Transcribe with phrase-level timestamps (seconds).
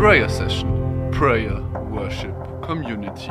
[0.00, 3.30] Prayer Session, Prayer Worship Community.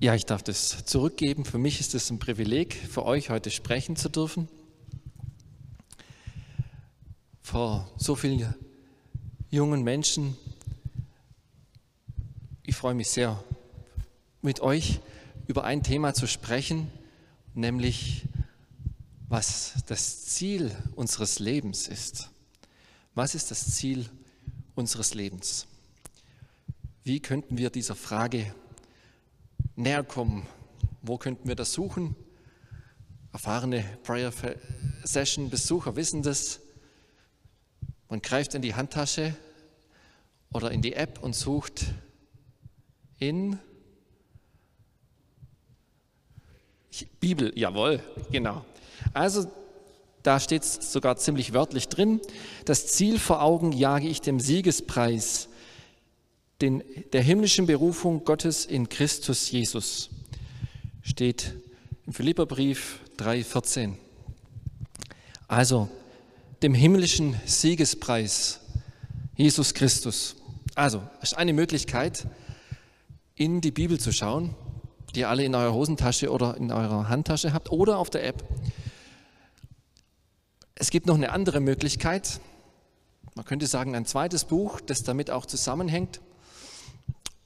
[0.00, 1.44] Ja, ich darf das zurückgeben.
[1.44, 4.48] Für mich ist es ein Privileg, für euch heute sprechen zu dürfen.
[7.42, 8.56] Vor so vielen
[9.50, 10.36] jungen Menschen.
[12.64, 13.40] Ich freue mich sehr,
[14.42, 14.98] mit euch
[15.46, 16.90] über ein Thema zu sprechen,
[17.58, 18.24] nämlich
[19.28, 22.30] was das Ziel unseres Lebens ist.
[23.14, 24.08] Was ist das Ziel
[24.74, 25.66] unseres Lebens?
[27.02, 28.54] Wie könnten wir dieser Frage
[29.76, 30.46] näher kommen?
[31.02, 32.16] Wo könnten wir das suchen?
[33.32, 34.32] Erfahrene Prayer
[35.04, 36.60] Session Besucher wissen das.
[38.08, 39.36] Man greift in die Handtasche
[40.50, 41.86] oder in die App und sucht
[43.18, 43.58] in
[47.20, 48.64] Bibel, jawohl, genau.
[49.14, 49.46] Also
[50.22, 52.20] da steht es sogar ziemlich wörtlich drin.
[52.64, 55.48] Das Ziel vor Augen jage ich dem Siegespreis,
[56.60, 60.10] den, der himmlischen Berufung Gottes in Christus Jesus.
[61.02, 61.54] Steht
[62.06, 63.94] im Philipperbrief 3,14.
[65.46, 65.88] Also
[66.62, 68.60] dem himmlischen Siegespreis
[69.36, 70.36] Jesus Christus.
[70.74, 72.26] Also, ist eine Möglichkeit,
[73.34, 74.54] in die Bibel zu schauen,
[75.14, 78.44] die ihr alle in eurer Hosentasche oder in eurer Handtasche habt oder auf der App.
[80.74, 82.40] Es gibt noch eine andere Möglichkeit.
[83.34, 86.20] Man könnte sagen, ein zweites Buch, das damit auch zusammenhängt.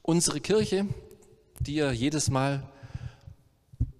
[0.01, 0.85] Unsere Kirche,
[1.59, 2.63] die ihr jedes Mal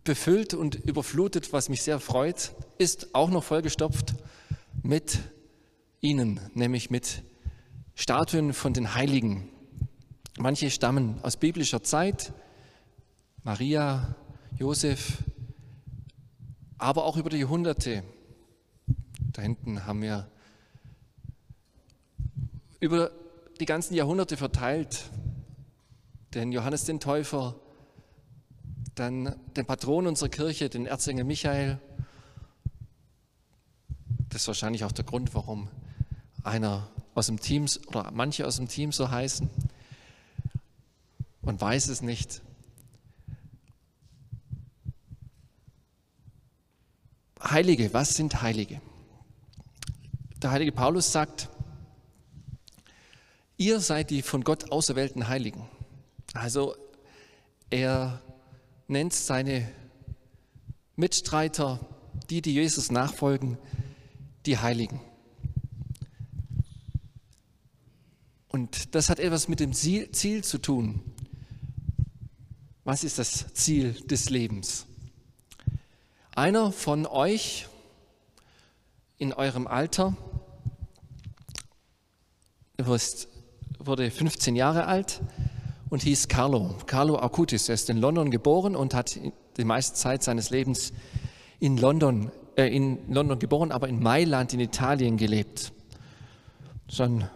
[0.03, 4.15] befüllt und überflutet, was mich sehr freut, ist auch noch vollgestopft
[4.81, 5.19] mit
[6.01, 7.23] ihnen, nämlich mit
[7.95, 9.49] Statuen von den Heiligen.
[10.37, 12.33] Manche stammen aus biblischer Zeit,
[13.43, 14.15] Maria,
[14.57, 15.23] Josef,
[16.77, 18.03] aber auch über die Jahrhunderte.
[19.17, 20.29] Da hinten haben wir
[22.79, 23.11] über
[23.59, 25.09] die ganzen Jahrhunderte verteilt
[26.33, 27.55] den Johannes den Täufer,
[28.95, 31.79] dann den Patron unserer Kirche, den Erzengel Michael.
[34.29, 35.67] Das ist wahrscheinlich auch der Grund, warum
[36.43, 39.49] einer aus dem Team oder manche aus dem Team so heißen
[41.41, 42.41] und weiß es nicht.
[47.43, 48.81] Heilige, was sind Heilige?
[50.41, 51.49] Der heilige Paulus sagt,
[53.57, 55.67] ihr seid die von Gott auserwählten Heiligen.
[56.33, 56.75] Also
[57.69, 58.21] er
[58.87, 59.69] nennt seine
[60.95, 61.79] Mitstreiter,
[62.29, 63.57] die, die Jesus nachfolgen,
[64.45, 65.01] die Heiligen.
[68.47, 71.01] Und das hat etwas mit dem Ziel, zu tun.
[72.83, 74.85] Was ist das Ziel des Lebens?
[76.35, 77.67] Einer von euch
[79.19, 80.17] in eurem Alter
[83.77, 85.21] wurde 15 Jahre alt
[85.91, 87.69] und hieß Carlo, Carlo Acutis.
[87.69, 89.19] Er ist in London geboren und hat
[89.57, 90.91] die meiste Zeit seines Lebens
[91.59, 95.71] in London, äh, in London geboren, aber in Mailand in Italien gelebt.
[96.87, 97.29] So ein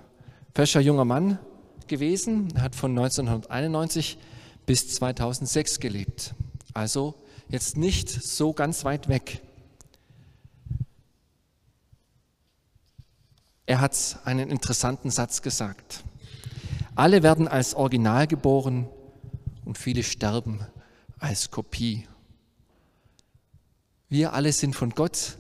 [0.55, 1.37] fescher junger Mann
[1.85, 4.17] gewesen, hat von 1991
[4.65, 6.33] bis 2006 gelebt.
[6.73, 7.13] Also
[7.49, 9.41] jetzt nicht so ganz weit weg.
[13.65, 16.03] Er hat einen interessanten Satz gesagt.
[16.95, 18.87] Alle werden als Original geboren
[19.65, 20.65] und viele sterben
[21.19, 22.07] als Kopie.
[24.09, 25.37] Wir alle sind von Gott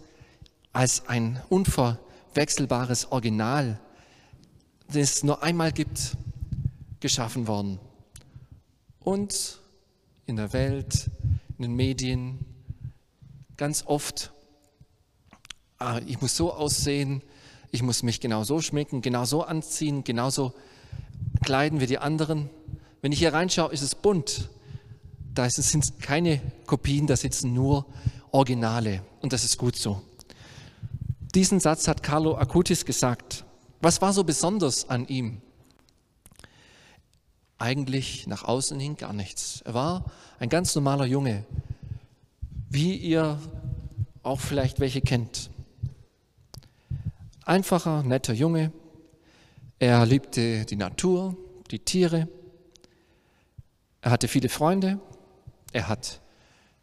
[0.73, 3.79] als ein unverwechselbares Original,
[4.87, 6.17] das es nur einmal gibt,
[6.99, 7.79] geschaffen worden.
[8.99, 9.61] Und
[10.25, 11.09] in der Welt,
[11.57, 12.39] in den Medien,
[13.57, 14.31] ganz oft,
[15.79, 17.23] ah, ich muss so aussehen,
[17.71, 20.53] ich muss mich genau so schminken, genau so anziehen, genauso
[21.43, 22.49] kleiden wie die anderen.
[23.01, 24.49] Wenn ich hier reinschaue, ist es bunt.
[25.33, 27.85] Da sind keine Kopien, da sitzen nur
[28.31, 29.01] Originale.
[29.21, 30.01] Und das ist gut so.
[31.33, 33.45] Diesen Satz hat Carlo Acutis gesagt.
[33.81, 35.41] Was war so besonders an ihm?
[37.57, 39.61] Eigentlich nach außen hin gar nichts.
[39.61, 40.05] Er war
[40.39, 41.45] ein ganz normaler Junge,
[42.69, 43.39] wie ihr
[44.23, 45.49] auch vielleicht welche kennt.
[47.45, 48.71] Einfacher, netter Junge,
[49.79, 51.37] er liebte die Natur,
[51.71, 52.27] die Tiere.
[54.01, 54.99] Er hatte viele Freunde.
[55.71, 56.21] Er hat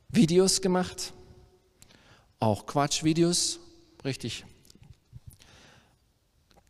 [0.08, 1.12] Videos gemacht,
[2.38, 3.58] auch Quatschvideos,
[4.04, 4.44] richtig.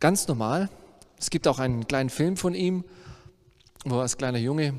[0.00, 0.70] Ganz normal.
[1.18, 2.84] Es gibt auch einen kleinen Film von ihm,
[3.84, 4.74] wo er als kleiner Junge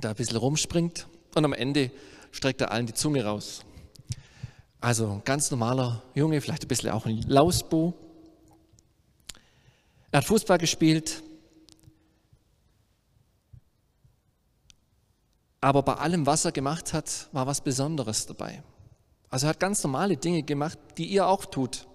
[0.00, 1.90] da ein bisschen rumspringt und am Ende
[2.30, 3.62] streckt er allen die Zunge raus.
[4.80, 7.94] Also ganz normaler Junge, vielleicht ein bisschen auch ein Lausbo.
[10.10, 11.22] Er hat Fußball gespielt,
[15.60, 18.62] aber bei allem, was er gemacht hat, war was Besonderes dabei.
[19.30, 21.86] Also er hat ganz normale Dinge gemacht, die ihr auch tut.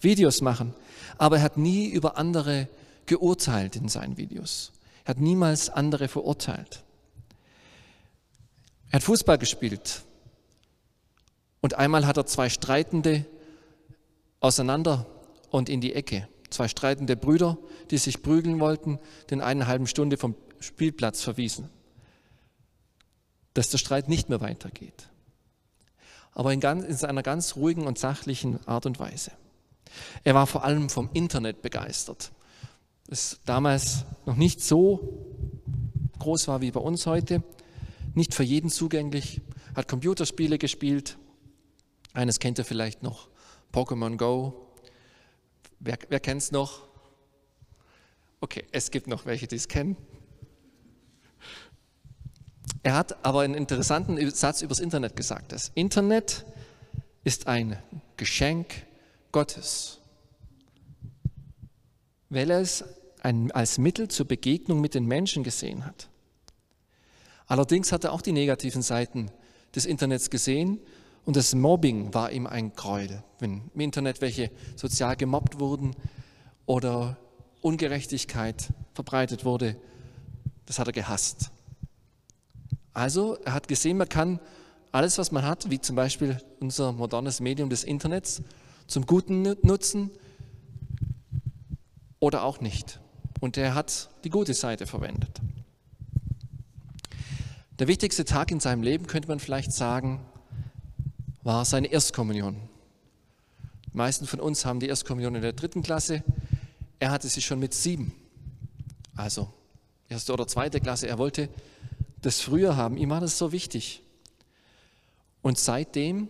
[0.00, 0.74] Videos machen.
[1.18, 2.68] Aber er hat nie über andere
[3.06, 4.72] geurteilt in seinen Videos.
[5.06, 6.82] Er hat niemals andere verurteilt.
[8.90, 10.02] Er hat Fußball gespielt.
[11.60, 13.24] Und einmal hat er zwei Streitende
[14.40, 15.06] auseinander
[15.50, 16.28] und in die Ecke.
[16.50, 17.56] Zwei streitende Brüder,
[17.92, 18.98] die sich prügeln wollten,
[19.30, 21.70] den eine halben Stunde vom Spielplatz verwiesen.
[23.54, 25.08] Dass der Streit nicht mehr weitergeht.
[26.32, 29.30] Aber in, ganz, in seiner ganz ruhigen und sachlichen Art und Weise.
[30.24, 32.32] Er war vor allem vom Internet begeistert.
[33.08, 35.26] Das damals noch nicht so
[36.18, 37.42] groß war wie bei uns heute,
[38.14, 39.40] nicht für jeden zugänglich,
[39.74, 41.16] hat Computerspiele gespielt.
[42.14, 43.28] Eines kennt ihr vielleicht noch,
[43.72, 44.72] Pokémon Go.
[45.78, 46.88] Wer, wer kennt es noch?
[48.40, 49.96] Okay, es gibt noch welche, die es kennen.
[52.82, 55.52] Er hat aber einen interessanten Satz übers Internet gesagt.
[55.52, 56.44] Das Internet
[57.24, 57.76] ist ein
[58.16, 58.86] Geschenk
[59.32, 59.98] Gottes,
[62.36, 62.84] weil er es
[63.22, 66.10] als Mittel zur Begegnung mit den Menschen gesehen hat.
[67.46, 69.30] Allerdings hat er auch die negativen Seiten
[69.74, 70.78] des Internets gesehen
[71.24, 73.24] und das Mobbing war ihm ein Gräuel.
[73.38, 75.96] Wenn im Internet welche sozial gemobbt wurden
[76.66, 77.16] oder
[77.62, 79.76] Ungerechtigkeit verbreitet wurde,
[80.66, 81.50] das hat er gehasst.
[82.92, 84.40] Also er hat gesehen, man kann
[84.92, 88.42] alles, was man hat, wie zum Beispiel unser modernes Medium des Internets,
[88.86, 90.10] zum Guten nutzen
[92.20, 93.00] oder auch nicht.
[93.40, 95.40] Und er hat die gute Seite verwendet.
[97.78, 100.24] Der wichtigste Tag in seinem Leben, könnte man vielleicht sagen,
[101.42, 102.56] war seine Erstkommunion.
[103.92, 106.24] Die meisten von uns haben die Erstkommunion in der dritten Klasse.
[106.98, 108.14] Er hatte sie schon mit sieben.
[109.14, 109.52] Also
[110.08, 111.06] erste oder zweite Klasse.
[111.06, 111.50] Er wollte
[112.22, 112.96] das früher haben.
[112.96, 114.02] Ihm war das so wichtig.
[115.42, 116.28] Und seitdem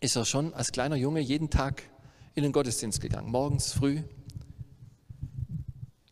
[0.00, 1.82] ist er schon als kleiner Junge jeden Tag
[2.34, 4.02] in den Gottesdienst gegangen, morgens früh,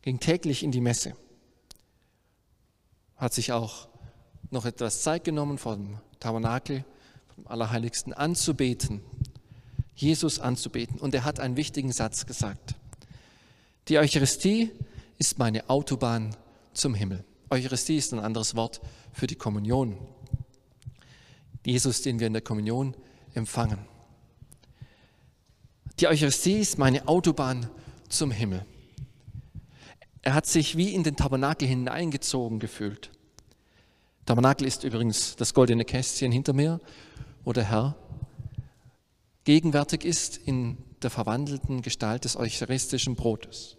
[0.07, 1.17] ging täglich in die Messe,
[3.17, 3.89] hat sich auch
[4.53, 6.85] noch etwas Zeit genommen vor dem Tabernakel,
[7.35, 9.01] vom Allerheiligsten anzubeten,
[9.97, 11.01] Jesus anzubeten.
[11.01, 12.77] Und er hat einen wichtigen Satz gesagt.
[13.89, 14.71] Die Eucharistie
[15.19, 16.37] ist meine Autobahn
[16.73, 17.25] zum Himmel.
[17.51, 18.81] Eucharistie ist ein anderes Wort
[19.13, 19.99] für die Kommunion.
[21.65, 22.95] Jesus, den wir in der Kommunion
[23.35, 23.81] empfangen.
[25.99, 27.69] Die Eucharistie ist meine Autobahn
[28.09, 28.65] zum Himmel.
[30.27, 33.13] Er hat sich wie in den Tabernakel hineingezogen gefühlt.
[34.25, 36.81] Tabernakel ist übrigens das goldene Kästchen hinter mir,
[37.45, 37.95] wo der Herr
[39.45, 43.77] gegenwärtig ist in der verwandelten Gestalt des eucharistischen Brotes.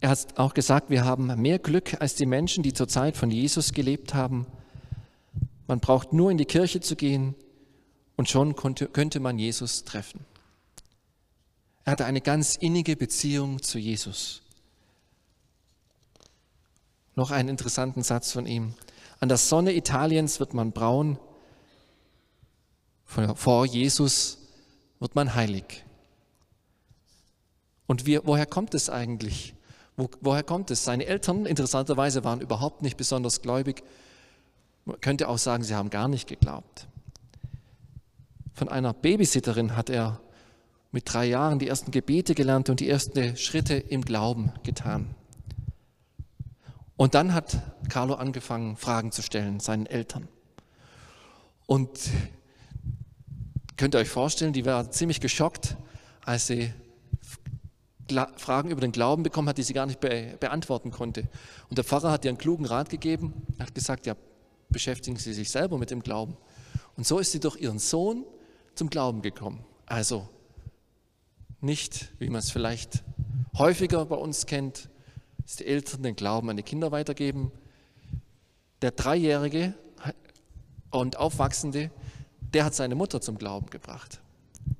[0.00, 3.30] Er hat auch gesagt, wir haben mehr Glück als die Menschen, die zur Zeit von
[3.30, 4.46] Jesus gelebt haben,
[5.66, 7.34] man braucht nur in die Kirche zu gehen
[8.16, 10.29] und schon konnte, könnte man Jesus treffen.
[11.84, 14.42] Er hatte eine ganz innige Beziehung zu Jesus.
[17.14, 18.74] Noch einen interessanten Satz von ihm.
[19.18, 21.18] An der Sonne Italiens wird man braun,
[23.34, 24.38] vor Jesus
[25.00, 25.84] wird man heilig.
[27.86, 29.54] Und wir, woher kommt es eigentlich?
[29.96, 30.84] Wo, woher kommt es?
[30.84, 33.82] Seine Eltern, interessanterweise, waren überhaupt nicht besonders gläubig.
[34.84, 36.86] Man könnte auch sagen, sie haben gar nicht geglaubt.
[38.54, 40.20] Von einer Babysitterin hat er
[40.92, 45.14] mit drei Jahren die ersten Gebete gelernt und die ersten Schritte im Glauben getan.
[46.96, 50.28] Und dann hat Carlo angefangen, Fragen zu stellen, seinen Eltern.
[51.66, 51.90] Und
[53.76, 55.76] könnt ihr euch vorstellen, die war ziemlich geschockt,
[56.24, 56.72] als sie
[58.36, 61.28] Fragen über den Glauben bekommen hat, die sie gar nicht be beantworten konnte.
[61.68, 64.16] Und der Pfarrer hat ihr einen klugen Rat gegeben, hat gesagt, ja,
[64.68, 66.36] beschäftigen Sie sich selber mit dem Glauben.
[66.96, 68.24] Und so ist sie durch ihren Sohn
[68.74, 69.64] zum Glauben gekommen.
[69.86, 70.28] Also
[71.60, 73.02] nicht, wie man es vielleicht
[73.56, 74.88] häufiger bei uns kennt,
[75.42, 77.52] dass die Eltern den Glauben an die Kinder weitergeben.
[78.82, 79.74] Der Dreijährige
[80.90, 81.90] und Aufwachsende,
[82.54, 84.20] der hat seine Mutter zum Glauben gebracht.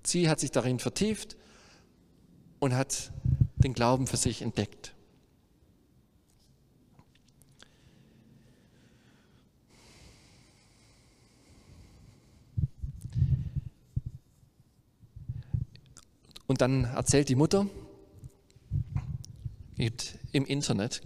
[0.03, 1.37] Sie hat sich darin vertieft
[2.59, 3.13] und hat
[3.57, 4.95] den Glauben für sich entdeckt.
[16.61, 17.67] Dann erzählt die Mutter,
[19.77, 21.01] gibt im Internet,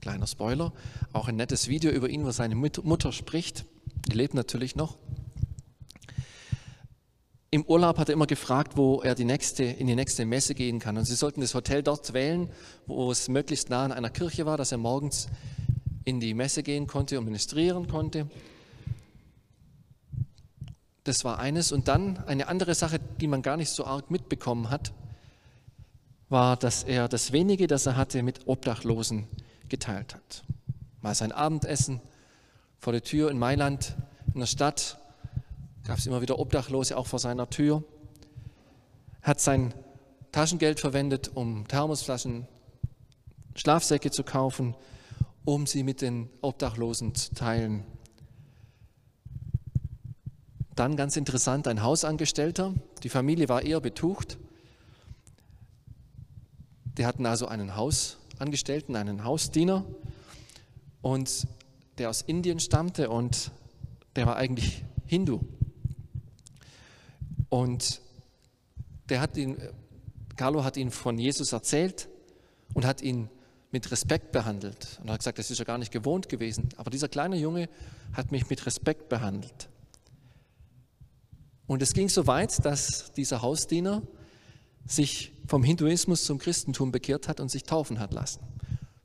[0.00, 0.72] kleiner Spoiler,
[1.12, 3.66] auch ein nettes Video über ihn, wo seine Mutter spricht.
[4.10, 4.96] Die lebt natürlich noch.
[7.50, 10.78] Im Urlaub hat er immer gefragt, wo er die nächste, in die nächste Messe gehen
[10.78, 10.96] kann.
[10.96, 12.48] Und sie sollten das Hotel dort wählen,
[12.86, 15.28] wo es möglichst nah an einer Kirche war, dass er morgens
[16.06, 18.30] in die Messe gehen konnte und ministrieren konnte.
[21.04, 21.72] Das war eines.
[21.72, 24.92] Und dann eine andere Sache, die man gar nicht so arg mitbekommen hat,
[26.28, 29.26] war, dass er das wenige, das er hatte, mit Obdachlosen
[29.68, 30.42] geteilt hat.
[31.00, 32.00] Mal sein Abendessen
[32.78, 33.96] vor der Tür in Mailand,
[34.32, 34.98] in der Stadt,
[35.84, 37.82] gab es immer wieder Obdachlose auch vor seiner Tür.
[39.22, 39.74] Hat sein
[40.32, 42.46] Taschengeld verwendet, um Thermosflaschen,
[43.56, 44.76] Schlafsäcke zu kaufen,
[45.44, 47.84] um sie mit den Obdachlosen zu teilen.
[50.80, 52.72] Dann ganz interessant, ein Hausangestellter.
[53.02, 54.38] Die Familie war eher betucht.
[56.96, 59.84] Die hatten also einen Hausangestellten, einen Hausdiener
[61.02, 61.46] und
[61.98, 63.50] der aus Indien stammte und
[64.16, 65.40] der war eigentlich Hindu.
[67.50, 68.00] Und
[69.10, 69.58] der hat ihn,
[70.36, 72.08] Carlo hat ihn von Jesus erzählt
[72.72, 73.28] und hat ihn
[73.70, 74.98] mit Respekt behandelt.
[75.02, 76.70] Und er hat gesagt, das ist ja gar nicht gewohnt gewesen.
[76.78, 77.68] Aber dieser kleine Junge
[78.14, 79.68] hat mich mit Respekt behandelt.
[81.70, 84.02] Und es ging so weit, dass dieser Hausdiener
[84.86, 88.40] sich vom Hinduismus zum Christentum bekehrt hat und sich taufen hat lassen.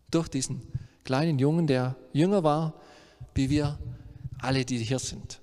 [0.10, 0.64] Durch diesen
[1.04, 2.82] kleinen Jungen, der jünger war,
[3.36, 3.78] wie wir
[4.40, 5.42] alle, die hier sind.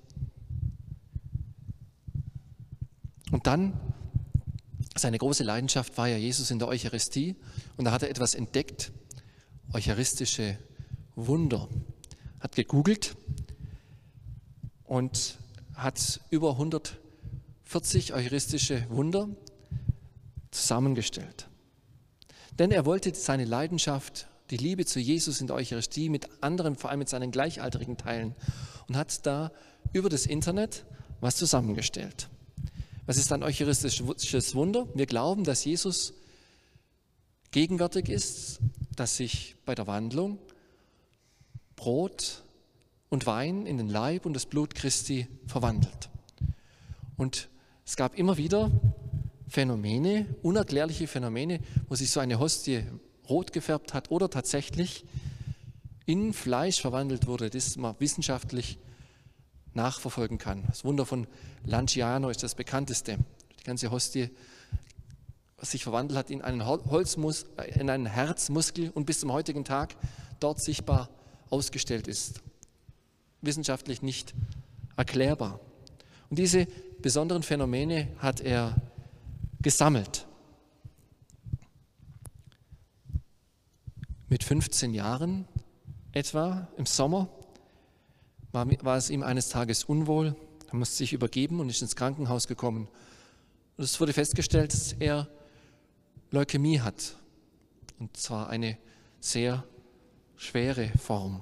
[3.31, 3.79] Und dann,
[4.93, 7.37] seine große Leidenschaft war ja Jesus in der Eucharistie
[7.77, 8.91] und da hat er etwas entdeckt,
[9.71, 10.57] eucharistische
[11.15, 11.69] Wunder.
[12.41, 13.15] Hat gegoogelt
[14.83, 15.37] und
[15.73, 16.57] hat über
[17.65, 19.29] 140 eucharistische Wunder
[20.51, 21.47] zusammengestellt.
[22.59, 26.91] Denn er wollte seine Leidenschaft, die Liebe zu Jesus in der Eucharistie mit anderen, vor
[26.91, 28.35] allem mit seinen Gleichaltrigen teilen
[28.87, 29.51] und hat da
[29.91, 30.85] über das Internet
[31.19, 32.29] was zusammengestellt.
[33.05, 34.87] Was ist ein eucharistisches Wunder?
[34.93, 36.13] Wir glauben, dass Jesus
[37.51, 38.59] gegenwärtig ist,
[38.95, 40.37] dass sich bei der Wandlung
[41.75, 42.43] Brot
[43.09, 46.09] und Wein in den Leib und das Blut Christi verwandelt.
[47.17, 47.49] Und
[47.85, 48.71] es gab immer wieder
[49.47, 52.83] Phänomene, unerklärliche Phänomene, wo sich so eine Hostie
[53.29, 55.05] rot gefärbt hat oder tatsächlich
[56.05, 58.79] in Fleisch verwandelt wurde, das man wissenschaftlich
[59.73, 60.63] nachverfolgen kann.
[60.67, 61.27] Das Wunder von
[61.65, 63.17] Lanciano ist das bekannteste.
[63.59, 64.29] Die ganze Hostie,
[65.61, 69.95] sich verwandelt hat in einen, Holzmus, in einen Herzmuskel und bis zum heutigen Tag
[70.39, 71.09] dort sichtbar
[71.49, 72.41] ausgestellt ist.
[73.41, 74.33] Wissenschaftlich nicht
[74.97, 75.59] erklärbar.
[76.29, 76.67] Und diese
[77.03, 78.75] besonderen Phänomene hat er
[79.61, 80.25] gesammelt.
[84.29, 85.45] Mit 15 Jahren
[86.13, 87.29] etwa im Sommer
[88.51, 90.35] war, war es ihm eines Tages unwohl,
[90.69, 92.87] er musste sich übergeben und ist ins Krankenhaus gekommen.
[93.77, 95.27] Und es wurde festgestellt, dass er
[96.31, 97.17] Leukämie hat.
[97.99, 98.77] Und zwar eine
[99.19, 99.63] sehr
[100.35, 101.41] schwere Form.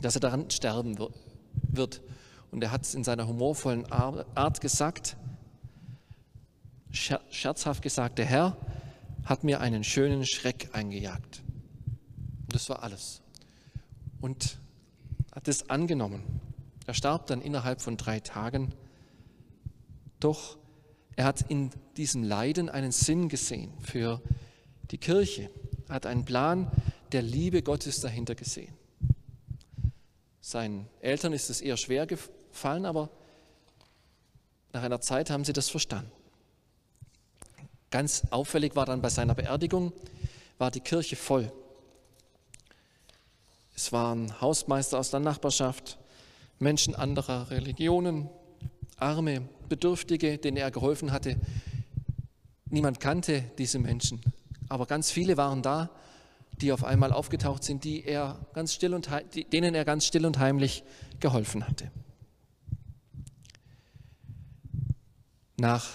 [0.00, 0.98] Dass er daran sterben
[1.68, 2.00] wird.
[2.52, 5.16] Und er hat es in seiner humorvollen Art gesagt,
[6.90, 8.56] scherzhaft gesagt, der Herr
[9.24, 11.42] hat mir einen schönen Schreck eingejagt.
[12.42, 13.22] Und das war alles.
[14.20, 14.58] Und
[15.34, 16.22] hat es angenommen.
[16.86, 18.74] Er starb dann innerhalb von drei Tagen.
[20.20, 20.58] Doch
[21.16, 24.20] er hat in diesem Leiden einen Sinn gesehen für
[24.90, 25.50] die Kirche.
[25.88, 26.70] Er hat einen Plan
[27.12, 28.74] der Liebe Gottes dahinter gesehen.
[30.40, 32.06] Seinen Eltern ist es eher schwer
[32.52, 33.10] gefallen, aber
[34.72, 36.10] nach einer Zeit haben sie das verstanden.
[37.90, 39.92] Ganz auffällig war dann bei seiner Beerdigung,
[40.58, 41.52] war die Kirche voll.
[43.76, 45.98] Es waren Hausmeister aus der Nachbarschaft,
[46.58, 48.30] Menschen anderer Religionen,
[48.96, 51.36] Arme, Bedürftige, denen er geholfen hatte.
[52.66, 54.22] Niemand kannte diese Menschen,
[54.68, 55.90] aber ganz viele waren da,
[56.60, 59.10] die auf einmal aufgetaucht sind, die er ganz still und,
[59.52, 60.84] denen er ganz still und heimlich
[61.20, 61.90] geholfen hatte.
[65.62, 65.86] Nach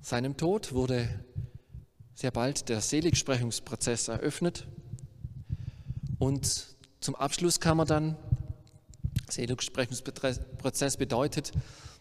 [0.00, 1.22] seinem Tod wurde
[2.14, 4.66] sehr bald der Seligsprechungsprozess eröffnet
[6.18, 6.68] und
[7.00, 8.16] zum Abschluss kam er dann,
[9.28, 11.52] Seligsprechungsprozess bedeutet,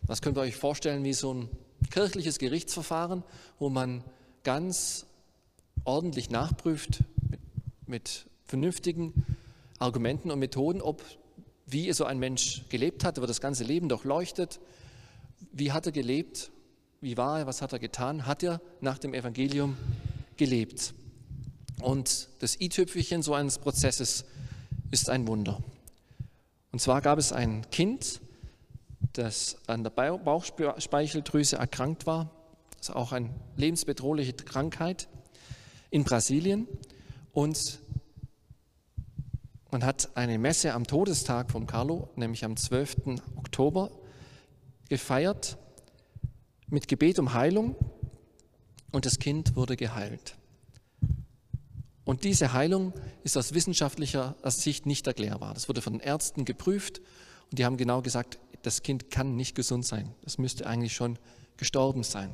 [0.04, 1.50] was könnt ihr euch vorstellen, wie so ein
[1.92, 3.26] kirchliches Gerichtsverfahren,
[3.58, 4.06] wo man
[4.46, 5.08] ganz
[5.84, 7.42] ordentlich nachprüft mit,
[7.86, 9.26] mit vernünftigen
[9.78, 11.04] Argumenten und Methoden, ob
[11.66, 14.62] wie so ein Mensch gelebt hat, wird das ganze Leben durchleuchtet.
[15.52, 16.52] Wie hat er gelebt?
[17.02, 17.48] Wie war er?
[17.48, 18.26] Was hat er getan?
[18.26, 19.78] Hat er nach dem Evangelium
[20.38, 20.94] gelebt?
[21.82, 24.26] Und das i-Tüpfelchen so eines Prozesses
[24.92, 25.62] ist ein Wunder.
[26.72, 28.22] Und zwar gab es ein Kind,
[29.14, 32.32] das an der Bauchspeicheldrüse erkrankt war,
[32.78, 35.08] das ist auch eine lebensbedrohliche Krankheit
[35.90, 36.68] in Brasilien.
[37.34, 37.80] Und
[39.72, 43.20] man hat eine Messe am Todestag von Carlo, nämlich am 12.
[43.36, 43.92] Oktober,
[44.90, 45.58] gefeiert
[46.68, 47.76] mit Gebet um Heilung
[48.92, 50.36] und das Kind wurde geheilt.
[52.04, 52.94] Und diese Heilung
[53.24, 55.54] ist aus wissenschaftlicher Sicht nicht erklärbar.
[55.54, 57.00] Das wurde von den Ärzten geprüft
[57.52, 60.16] und die haben genau gesagt, das Kind kann nicht gesund sein.
[60.24, 61.20] Das müsste eigentlich schon
[61.58, 62.34] gestorben sein.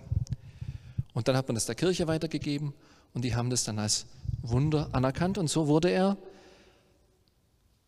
[1.14, 2.74] Und dann hat man das der Kirche weitergegeben
[3.14, 4.06] und die haben das dann als
[4.42, 6.18] Wunder anerkannt und so wurde er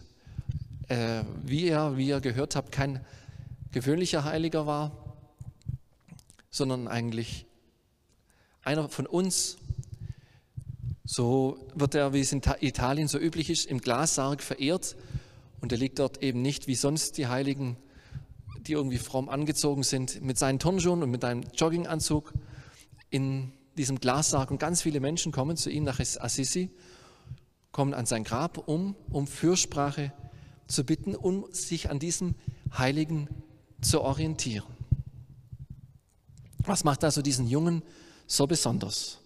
[0.89, 3.03] äh, wie, ihr, wie ihr gehört habt, kein
[3.71, 4.91] gewöhnlicher Heiliger war,
[6.49, 7.45] sondern eigentlich
[8.63, 9.57] einer von uns.
[11.03, 14.95] So wird er, wie es in Italien so üblich ist, im Glassarg verehrt.
[15.61, 17.77] Und er liegt dort eben nicht wie sonst die Heiligen,
[18.59, 22.33] die irgendwie fromm angezogen sind, mit seinen Turnschuhen und mit einem Jogginganzug
[23.09, 24.51] in diesem Glassarg.
[24.51, 26.69] Und ganz viele Menschen kommen zu ihm nach Assisi,
[27.71, 30.13] kommen an sein Grab um, um Fürsprache
[30.67, 32.35] zu bitten, um sich an diesem
[32.77, 33.29] Heiligen
[33.81, 34.75] zu orientieren.
[36.59, 37.83] Was macht also diesen Jungen
[38.25, 39.19] so besonders?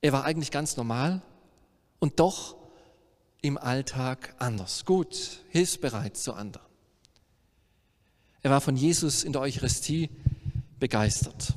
[0.00, 1.22] Er war eigentlich ganz normal
[1.98, 2.56] und doch
[3.40, 6.66] im Alltag anders, gut, hilfsbereit zu anderen.
[8.42, 10.10] Er war von Jesus in der Eucharistie
[10.78, 11.54] begeistert.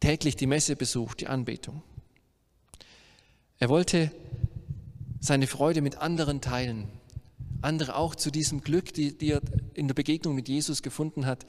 [0.00, 1.82] Täglich die Messe besucht, die Anbetung.
[3.58, 4.12] Er wollte
[5.20, 6.88] seine Freude mit anderen teilen,
[7.60, 9.42] andere auch zu diesem Glück, die, die er
[9.74, 11.44] in der Begegnung mit Jesus gefunden hat,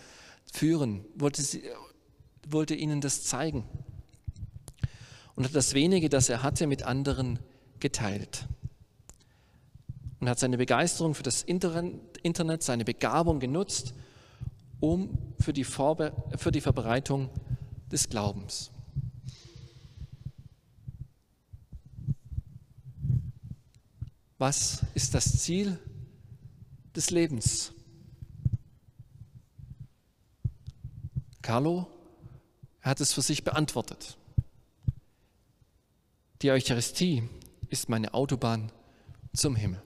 [0.51, 1.63] führen, wollte, sie,
[2.47, 3.63] wollte ihnen das zeigen
[5.39, 7.39] und hat das wenige, das er hatte, mit anderen
[7.79, 8.45] geteilt.
[10.19, 13.93] Und hat seine Begeisterung für das Internet, seine Begabung genutzt,
[14.81, 17.29] um für die, Vorbe für die Verbreitung
[17.91, 18.71] des Glaubens.
[24.37, 25.77] Was ist das Ziel
[26.99, 27.71] des Lebens.
[31.41, 31.87] Carlo
[32.81, 34.17] hat es für sich beantwortet.
[36.41, 37.23] Die Eucharistie
[37.69, 38.71] ist meine Autobahn
[39.33, 39.81] zum Himmel.